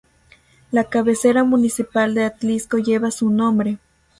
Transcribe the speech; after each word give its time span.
La 0.71 0.85
cabecera 0.85 1.43
municipal 1.43 2.15
de 2.15 2.23
Atlixco 2.23 2.79
lleva 2.79 3.11
su 3.11 3.29
nombre. 3.29 3.77